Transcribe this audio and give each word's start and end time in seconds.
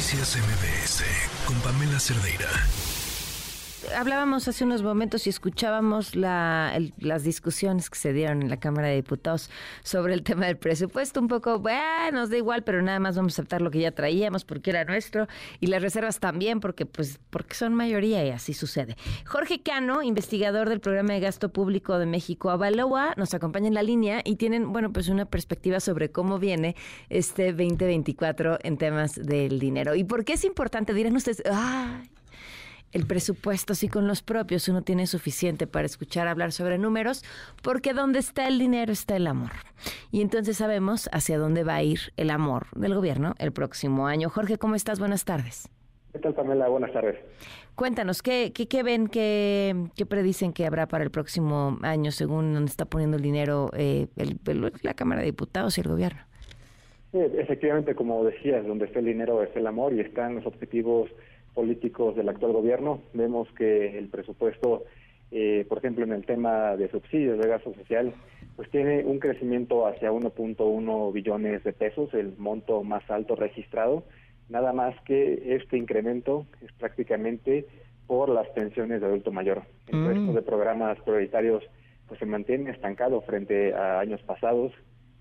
Noticias 0.00 0.34
MBS 0.38 1.04
con 1.44 1.60
Pamela 1.60 2.00
Cerdeira 2.00 2.48
hablábamos 3.96 4.48
hace 4.48 4.64
unos 4.64 4.82
momentos 4.82 5.26
y 5.26 5.30
escuchábamos 5.30 6.14
las 6.14 7.22
discusiones 7.22 7.90
que 7.90 7.98
se 7.98 8.12
dieron 8.12 8.42
en 8.42 8.50
la 8.50 8.58
Cámara 8.58 8.88
de 8.88 8.96
Diputados 8.96 9.50
sobre 9.82 10.14
el 10.14 10.22
tema 10.22 10.46
del 10.46 10.56
presupuesto. 10.56 11.20
Un 11.20 11.28
poco, 11.28 11.58
bueno, 11.58 12.20
nos 12.20 12.30
da 12.30 12.36
igual, 12.36 12.62
pero 12.62 12.82
nada 12.82 12.98
más 12.98 13.16
vamos 13.16 13.32
a 13.32 13.42
aceptar 13.42 13.62
lo 13.62 13.70
que 13.70 13.80
ya 13.80 13.92
traíamos 13.92 14.44
porque 14.44 14.70
era 14.70 14.84
nuestro 14.84 15.28
y 15.60 15.66
las 15.66 15.82
reservas 15.82 16.20
también 16.20 16.60
porque, 16.60 16.86
pues, 16.86 17.20
porque 17.30 17.54
son 17.54 17.74
mayoría 17.74 18.24
y 18.24 18.30
así 18.30 18.54
sucede. 18.54 18.96
Jorge 19.26 19.62
Cano, 19.62 20.02
investigador 20.02 20.68
del 20.68 20.80
Programa 20.80 21.14
de 21.14 21.20
Gasto 21.20 21.50
Público 21.50 21.98
de 21.98 22.06
México 22.06 22.50
Avaloa, 22.50 23.14
nos 23.16 23.34
acompaña 23.34 23.68
en 23.68 23.74
la 23.74 23.82
línea 23.82 24.22
y 24.24 24.36
tienen, 24.36 24.72
bueno, 24.72 24.92
pues 24.92 25.08
una 25.08 25.24
perspectiva 25.24 25.80
sobre 25.80 26.10
cómo 26.10 26.38
viene 26.38 26.76
este 27.08 27.52
2024 27.52 28.58
en 28.62 28.76
temas 28.76 29.14
del 29.14 29.58
dinero. 29.58 29.94
¿Y 29.94 30.04
por 30.04 30.24
qué 30.24 30.34
es 30.34 30.44
importante? 30.44 30.94
Dirán 30.94 31.16
ustedes, 31.16 31.42
ay, 31.50 32.10
el 32.92 33.06
presupuesto, 33.06 33.74
si 33.74 33.88
con 33.88 34.06
los 34.06 34.22
propios 34.22 34.68
uno 34.68 34.82
tiene 34.82 35.06
suficiente 35.06 35.66
para 35.66 35.86
escuchar 35.86 36.28
hablar 36.28 36.52
sobre 36.52 36.78
números, 36.78 37.24
porque 37.62 37.92
donde 37.92 38.18
está 38.18 38.48
el 38.48 38.58
dinero 38.58 38.92
está 38.92 39.16
el 39.16 39.26
amor. 39.26 39.50
Y 40.10 40.22
entonces 40.22 40.56
sabemos 40.56 41.08
hacia 41.12 41.38
dónde 41.38 41.64
va 41.64 41.76
a 41.76 41.82
ir 41.82 42.00
el 42.16 42.30
amor 42.30 42.66
del 42.74 42.94
gobierno 42.94 43.34
el 43.38 43.52
próximo 43.52 44.06
año. 44.06 44.28
Jorge, 44.28 44.58
¿cómo 44.58 44.74
estás? 44.74 44.98
Buenas 44.98 45.24
tardes. 45.24 45.68
¿Qué 46.12 46.18
tal, 46.18 46.34
Pamela? 46.34 46.68
Buenas 46.68 46.92
tardes. 46.92 47.16
Cuéntanos, 47.76 48.20
¿qué, 48.22 48.52
qué, 48.52 48.82
ven, 48.82 49.06
qué, 49.06 49.74
qué, 49.96 50.04
predicen 50.04 50.52
que 50.52 50.66
habrá 50.66 50.88
para 50.88 51.04
el 51.04 51.10
próximo 51.10 51.78
año 51.82 52.10
según 52.10 52.52
donde 52.52 52.68
está 52.68 52.84
poniendo 52.84 53.16
el 53.16 53.22
dinero 53.22 53.70
eh, 53.74 54.08
la 54.82 54.94
Cámara 54.94 55.20
de 55.20 55.26
Diputados 55.26 55.78
y 55.78 55.80
el 55.82 55.88
gobierno? 55.88 56.20
efectivamente, 57.12 57.94
como 57.94 58.22
decías, 58.24 58.64
donde 58.66 58.84
está 58.84 59.00
el 59.00 59.06
dinero 59.06 59.42
es 59.42 59.54
el 59.56 59.66
amor 59.66 59.92
y 59.92 60.00
están 60.00 60.36
los 60.36 60.46
objetivos 60.46 61.10
políticos 61.54 62.16
del 62.16 62.28
actual 62.28 62.52
gobierno. 62.52 63.00
Vemos 63.12 63.48
que 63.56 63.98
el 63.98 64.08
presupuesto, 64.08 64.84
eh, 65.30 65.64
por 65.68 65.78
ejemplo, 65.78 66.04
en 66.04 66.12
el 66.12 66.24
tema 66.24 66.76
de 66.76 66.90
subsidios 66.90 67.38
de 67.38 67.48
gasto 67.48 67.74
social, 67.74 68.14
pues 68.56 68.70
tiene 68.70 69.04
un 69.04 69.18
crecimiento 69.18 69.86
hacia 69.86 70.12
1.1 70.12 71.12
billones 71.12 71.64
de 71.64 71.72
pesos, 71.72 72.12
el 72.14 72.34
monto 72.38 72.82
más 72.82 73.08
alto 73.10 73.36
registrado. 73.36 74.04
Nada 74.48 74.72
más 74.72 74.94
que 75.02 75.54
este 75.54 75.76
incremento 75.76 76.46
es 76.60 76.72
prácticamente 76.72 77.66
por 78.06 78.28
las 78.28 78.48
pensiones 78.48 79.00
de 79.00 79.06
adulto 79.06 79.30
mayor. 79.30 79.62
El 79.86 79.98
mm. 79.98 80.08
resto 80.08 80.32
de 80.32 80.42
programas 80.42 80.98
prioritarios 81.02 81.62
pues 82.08 82.18
se 82.18 82.26
mantiene 82.26 82.70
estancado 82.70 83.20
frente 83.20 83.72
a 83.72 84.00
años 84.00 84.20
pasados 84.22 84.72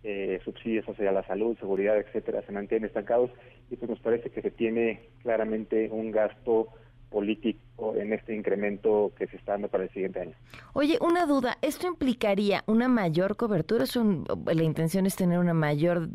eh, 0.04 0.40
subsidios 0.44 0.88
hacia 0.88 1.12
la 1.12 1.26
salud, 1.26 1.58
seguridad, 1.60 1.98
etcétera, 1.98 2.42
se 2.46 2.52
mantienen 2.52 2.88
estancados 2.88 3.32
y 3.70 3.76
pues 3.76 3.90
nos 3.90 4.00
parece 4.00 4.30
que 4.30 4.42
se 4.42 4.52
tiene 4.52 5.02
claramente 5.22 5.90
un 5.92 6.12
gasto 6.12 6.70
político 7.10 7.96
en 7.96 8.14
este 8.14 8.36
incremento 8.36 9.12
que 9.18 9.28
se 9.28 9.38
está 9.38 9.54
dando 9.54 9.68
para 9.68 9.84
el 9.84 9.90
siguiente 9.90 10.22
año. 10.22 10.36
Oye, 10.74 10.98
una 11.02 11.26
duda, 11.26 11.58
¿esto 11.62 11.88
implicaría 11.88 12.64
una 12.68 12.88
mayor 12.88 13.36
cobertura? 13.36 13.86
¿La 14.46 14.64
intención 14.64 15.06
es 15.06 15.16
tener 15.16 15.40
una 15.40 15.54
mayor 15.54 16.10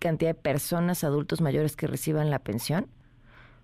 cantidad 0.00 0.30
de 0.30 0.40
personas, 0.40 1.04
adultos 1.04 1.40
mayores 1.40 1.76
que 1.76 1.86
reciban 1.86 2.30
la 2.30 2.38
pensión? 2.38 2.86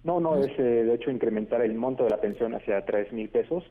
No, 0.05 0.21
no, 0.21 0.37
es 0.37 0.53
eh, 0.59 0.63
de 0.63 0.95
hecho 0.95 1.11
incrementar 1.11 1.63
el 1.63 1.75
monto 1.75 2.05
de 2.05 2.11
la 2.11 2.21
pensión 2.21 2.55
hacia 2.55 2.85
tres 2.85 3.11
mil 3.11 3.31
pesos. 3.31 3.65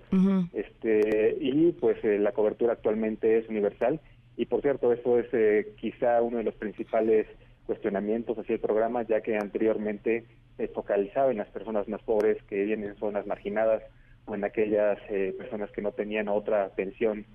este 0.53 1.37
Y 1.39 1.71
pues 1.73 2.03
eh, 2.03 2.17
la 2.17 2.31
cobertura 2.31 2.73
actualmente 2.73 3.37
es 3.37 3.47
universal 3.47 4.01
y 4.35 4.45
por 4.45 4.61
cierto, 4.61 4.91
eso 4.91 5.19
es 5.19 5.27
eh, 5.33 5.73
quizá 5.79 6.21
uno 6.21 6.37
de 6.37 6.43
los 6.43 6.55
principales 6.55 7.27
cuestionamientos 7.65 8.37
hacia 8.37 8.55
el 8.55 8.61
programa, 8.61 9.03
ya 9.03 9.21
que 9.21 9.37
anteriormente 9.37 10.25
se 10.57 10.67
focalizaba 10.67 11.31
en 11.31 11.37
las 11.37 11.49
personas 11.49 11.87
más 11.87 12.01
pobres 12.01 12.41
que 12.43 12.63
viven 12.63 12.83
en 12.83 12.95
zonas 12.97 13.25
marginadas 13.25 13.83
o 14.25 14.35
en 14.35 14.43
aquellas 14.43 14.99
eh, 15.09 15.33
personas 15.37 15.71
que 15.71 15.81
no 15.81 15.91
tenían 15.91 16.27
otra 16.27 16.69
pensión, 16.69 17.25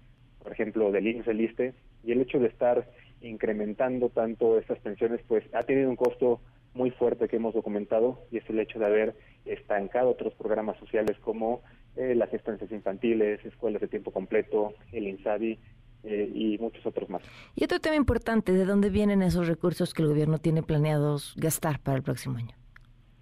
por 0.42 0.52
ejemplo, 0.52 0.90
del 0.90 1.06
INSS, 1.06 1.28
el 1.28 1.40
ISTE, 1.40 1.74
y 2.04 2.12
el 2.12 2.20
hecho 2.20 2.38
de 2.38 2.48
estar 2.48 2.88
incrementando 3.20 4.08
tanto 4.10 4.58
estas 4.58 4.78
pensiones, 4.78 5.20
pues 5.26 5.44
ha 5.52 5.62
tenido 5.64 5.90
un 5.90 5.96
costo 5.96 6.40
muy 6.74 6.90
fuerte 6.90 7.28
que 7.28 7.36
hemos 7.36 7.54
documentado, 7.54 8.20
y 8.30 8.38
es 8.38 8.48
el 8.48 8.60
hecho 8.60 8.78
de 8.78 8.86
haber 8.86 9.14
estancado 9.44 10.10
otros 10.10 10.34
programas 10.34 10.78
sociales 10.78 11.16
como 11.20 11.62
eh, 11.96 12.14
las 12.14 12.32
estancias 12.32 12.70
infantiles, 12.70 13.44
escuelas 13.44 13.80
de 13.80 13.88
tiempo 13.88 14.12
completo, 14.12 14.74
el 14.92 15.08
INSABI, 15.08 15.58
eh, 16.04 16.30
y 16.32 16.58
muchos 16.58 16.84
otros 16.86 17.10
más. 17.10 17.22
Y 17.56 17.64
otro 17.64 17.80
tema 17.80 17.96
importante, 17.96 18.52
¿de 18.52 18.64
dónde 18.64 18.88
vienen 18.88 19.20
esos 19.20 19.48
recursos 19.48 19.92
que 19.92 20.02
el 20.02 20.08
gobierno 20.08 20.38
tiene 20.38 20.62
planeados 20.62 21.34
gastar 21.36 21.80
para 21.80 21.96
el 21.96 22.04
próximo 22.04 22.38
año? 22.38 22.54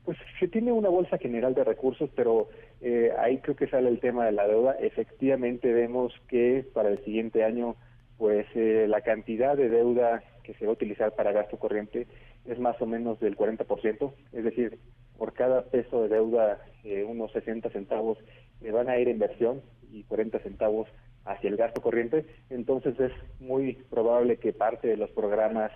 Pues 0.05 0.19
se 0.39 0.47
tiene 0.47 0.73
una 0.73 0.89
bolsa 0.89 1.17
general 1.19 1.55
de 1.55 1.65
recursos, 1.65 2.11
pero 2.15 2.49
eh, 2.83 3.11
ahí 3.19 3.39
creo 3.39 3.57
que 3.57 3.67
sale 3.67 3.89
el 3.89 3.99
tema 3.99 4.27
de 4.27 4.33
la 4.33 4.47
deuda. 4.47 4.73
Efectivamente 4.79 5.73
vemos 5.73 6.13
que 6.29 6.67
para 6.75 6.91
el 6.91 7.03
siguiente 7.05 7.45
año, 7.45 7.77
pues 8.19 8.47
eh, 8.55 8.87
la 8.89 9.01
cantidad 9.01 9.57
de 9.57 9.71
deuda 9.71 10.23
que 10.45 10.55
se 10.55 10.67
va 10.67 10.73
a 10.73 10.75
utilizar 10.75 11.15
para 11.15 11.33
gasto 11.33 11.59
corriente 11.59 12.07
es 12.45 12.59
más 12.61 12.81
o 12.81 12.87
menos 12.87 13.19
del 13.19 13.37
40%, 13.37 14.13
es 14.33 14.45
decir, 14.45 14.79
por 15.19 15.33
cada 15.33 15.65
peso 15.65 16.03
de 16.03 16.09
deuda, 16.11 16.61
unos 17.09 17.33
60 17.33 17.69
centavos 17.71 18.19
le 18.61 18.71
van 18.71 18.89
a 18.89 18.99
ir 18.99 19.09
a 19.09 19.11
inversión 19.11 19.61
y 19.91 20.05
40 20.05 20.39
centavos 20.41 20.89
hacia 21.27 21.51
el 21.51 21.57
gasto 21.57 21.81
corriente, 21.81 22.25
entonces 22.51 22.99
es 22.99 23.13
muy 23.41 23.75
probable 23.91 24.39
que 24.39 24.53
parte 24.53 24.89
de 24.89 24.97
los 24.97 25.11
programas 25.11 25.73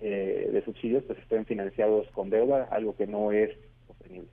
eh, 0.00 0.50
de 0.52 0.64
subsidios 0.64 1.04
pues 1.04 1.18
estén 1.18 1.46
financiados 1.46 2.08
con 2.10 2.30
deuda, 2.30 2.68
algo 2.70 2.96
que 2.96 3.06
no 3.06 3.32
es 3.32 3.50
sostenible. 3.86 4.28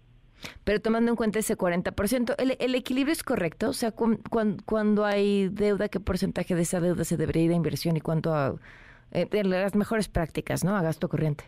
Pero 0.63 0.81
tomando 0.81 1.11
en 1.11 1.15
cuenta 1.15 1.39
ese 1.39 1.57
40%, 1.57 2.35
¿el, 2.37 2.57
el 2.59 2.75
equilibrio 2.75 3.13
es 3.13 3.23
correcto? 3.23 3.69
O 3.69 3.73
sea, 3.73 3.91
cuando 3.91 5.05
hay 5.05 5.49
deuda, 5.49 5.89
¿qué 5.89 5.99
porcentaje 5.99 6.55
de 6.55 6.61
esa 6.63 6.79
deuda 6.79 7.03
se 7.03 7.17
debería 7.17 7.43
ir 7.43 7.51
a 7.51 7.55
inversión 7.55 7.95
y 7.97 8.01
cuánto 8.01 8.33
a 8.33 8.55
eh, 9.11 9.27
las 9.43 9.75
mejores 9.75 10.09
prácticas, 10.09 10.63
¿no? 10.63 10.75
A 10.75 10.81
gasto 10.81 11.07
corriente. 11.07 11.45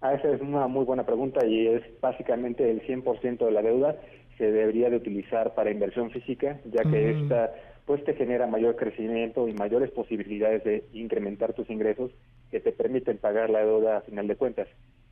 Ah, 0.00 0.14
esa 0.14 0.28
es 0.28 0.40
una 0.40 0.66
muy 0.66 0.84
buena 0.84 1.04
pregunta 1.04 1.46
y 1.46 1.66
es 1.66 1.82
básicamente 2.00 2.70
el 2.70 2.82
100% 2.82 3.44
de 3.44 3.50
la 3.50 3.62
deuda 3.62 3.96
se 4.36 4.50
debería 4.50 4.90
de 4.90 4.96
utilizar 4.96 5.54
para 5.54 5.70
inversión 5.70 6.10
física, 6.10 6.60
ya 6.66 6.82
que 6.82 7.10
esta 7.10 7.52
pues 7.86 8.02
te 8.04 8.14
genera 8.14 8.48
mayor 8.48 8.74
crecimiento 8.74 9.48
y 9.48 9.52
mayores 9.52 9.92
posibilidades 9.92 10.64
de 10.64 10.84
incrementar 10.92 11.54
tus 11.54 11.70
ingresos 11.70 12.10
que 12.50 12.60
te 12.60 12.72
permiten 12.72 13.16
pagar 13.16 13.48
la 13.48 13.64
deuda 13.64 13.98
a 13.98 14.00
final 14.02 14.26
de 14.26 14.34
cuentas. 14.36 14.68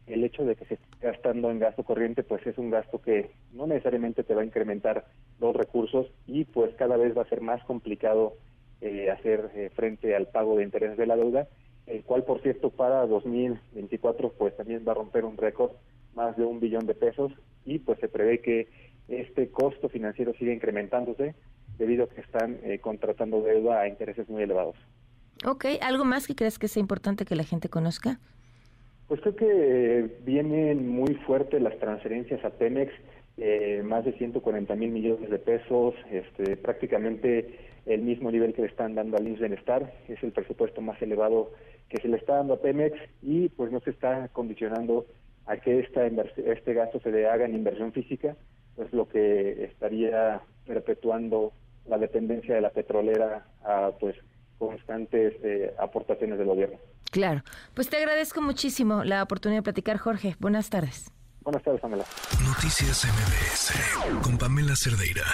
El 0.07 0.25
hecho 0.25 0.45
de 0.45 0.57
que 0.57 0.67
se 0.67 0.75
esté 0.75 0.87
gastando 1.01 1.51
en 1.51 1.61
gasto 1.61 1.84
corriente, 1.84 2.25
pues 2.25 2.45
es 2.47 2.59
un 2.59 2.71
gasto 2.71 3.01
que 3.01 3.31
no 3.53 3.67
necesariamente 3.69 4.25
te 4.25 4.34
va 4.34 4.43
a 4.43 4.45
incrementar 4.45 5.07
los 5.41 5.55
recursos 5.55 6.09
y 6.27 6.45
pues 6.45 6.75
cada 6.75 6.97
vez 6.97 7.17
va 7.17 7.23
a 7.23 7.29
ser 7.29 7.41
más 7.41 7.63
complicado 7.65 8.34
eh, 8.81 9.09
hacer 9.09 9.51
eh, 9.55 9.71
frente 9.75 10.15
al 10.17 10.27
pago 10.27 10.57
de 10.57 10.65
intereses 10.65 10.99
de 10.99 11.07
la 11.07 11.17
deuda, 11.17 11.49
el 11.87 12.03
cual 12.03 12.25
por 12.25 12.43
cierto 12.43 12.71
para 12.71 13.07
2024 13.07 14.33
pues 14.33 14.57
también 14.57 14.84
va 14.87 14.93
a 14.93 14.97
romper 14.97 15.25
un 15.25 15.37
récord, 15.37 15.71
más 16.15 16.37
de 16.37 16.45
un 16.45 16.59
billón 16.59 16.87
de 16.87 16.95
pesos 16.95 17.33
y 17.65 17.79
pues 17.79 18.01
se 18.01 18.09
prevé 18.09 18.41
que 18.41 18.69
este 19.09 19.49
costo 19.49 19.89
financiero 19.89 20.34
siga 20.34 20.53
incrementándose 20.53 21.34
debido 21.79 22.05
a 22.05 22.09
que 22.09 22.21
están 22.21 22.59
eh, 22.62 22.79
contratando 22.79 23.43
deuda 23.43 23.81
a 23.81 23.89
intereses 23.89 24.29
muy 24.29 24.43
elevados. 24.43 24.77
Ok, 25.47 25.67
¿algo 25.81 26.05
más 26.05 26.27
que 26.27 26.35
crees 26.35 26.59
que 26.59 26.69
sea 26.69 26.81
importante 26.81 27.25
que 27.25 27.35
la 27.35 27.45
gente 27.45 27.69
conozca? 27.69 28.19
Pues 29.09 29.21
creo 29.21 29.37
que 29.37 30.11
vienen 30.25 30.89
muy 30.89 31.15
fuertes 31.27 31.61
las 31.61 31.79
transferencias 31.79 32.43
a 32.45 32.51
Pemex, 32.51 32.93
eh, 33.37 33.83
más 33.84 34.05
de 34.05 34.13
140 34.13 34.75
mil 34.77 34.91
millones 34.91 35.29
de 35.29 35.39
pesos, 35.39 35.95
este, 36.11 36.57
prácticamente 36.57 37.59
el 37.84 38.01
mismo 38.01 38.31
nivel 38.31 38.55
que 38.55 38.63
le 38.63 38.69
están 38.69 38.95
dando 38.95 39.17
al 39.17 39.29
INS 39.29 39.41
Bienestar, 39.41 39.93
es 40.09 40.23
el 40.23 40.33
presupuesto 40.33 40.81
más 40.81 41.01
elevado 41.03 41.53
que 41.89 42.01
se 42.01 42.09
le 42.09 42.17
está 42.17 42.37
dando 42.37 42.55
a 42.55 42.61
Pemex 42.63 42.97
y 43.23 43.51
pues 43.51 43.71
no 43.71 43.81
se 43.81 43.91
está 43.91 44.29
condicionando 44.29 45.05
a 45.47 45.59
que 45.59 45.81
esta 45.81 46.07
este 46.07 46.73
gasto 46.73 47.01
se 47.01 47.10
le 47.10 47.28
haga 47.28 47.45
en 47.45 47.54
inversión 47.54 47.93
física, 47.93 48.37
pues 48.77 48.91
lo 48.93 49.09
que 49.09 49.65
estaría 49.65 50.41
perpetuando 50.66 51.53
la 51.86 51.98
dependencia 51.98 52.54
de 52.54 52.60
la 52.60 52.71
petrolera 52.71 53.47
a 53.65 53.91
pues 53.98 54.16
constantes 54.59 55.34
eh, 55.42 55.75
aportaciones 55.78 56.39
del 56.39 56.48
gobierno. 56.48 56.78
Claro. 57.10 57.42
Pues 57.75 57.89
te 57.89 57.97
agradezco 57.97 58.41
muchísimo 58.41 59.04
la 59.04 59.22
oportunidad 59.22 59.59
de 59.59 59.65
platicar, 59.65 59.98
Jorge. 59.98 60.36
Buenas 60.41 60.71
tardes. 60.71 61.13
Buenas 61.42 61.63
tardes, 61.63 61.81
Pamela. 61.81 62.04
Noticias 62.45 63.04
MBS 63.04 64.22
con 64.22 64.39
Pamela 64.39 64.75
Cerdeira. 64.75 65.25